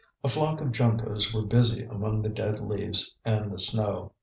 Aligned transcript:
A 0.23 0.29
flock 0.29 0.61
of 0.61 0.69
juncos 0.71 1.31
were 1.31 1.43
busy 1.43 1.83
among 1.83 2.23
the 2.23 2.29
dead 2.29 2.59
leaves 2.59 3.15
and 3.23 3.51
the 3.53 3.59
snow. 3.59 4.13